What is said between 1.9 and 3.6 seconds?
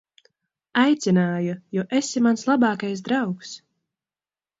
esi mans labākais draugs.